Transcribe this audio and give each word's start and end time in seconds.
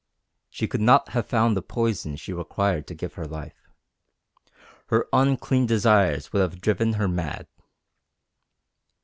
She 0.49 0.67
could 0.67 0.81
not 0.81 1.09
have 1.09 1.27
found 1.27 1.55
the 1.55 1.61
poison 1.61 2.15
she 2.15 2.33
required 2.33 2.87
to 2.87 2.95
give 2.95 3.13
her 3.13 3.27
life. 3.27 3.69
Her 4.87 5.05
unclean 5.13 5.67
desires 5.67 6.33
would 6.33 6.41
have 6.41 6.59
driven 6.59 6.93
her 6.93 7.07
mad. 7.07 7.45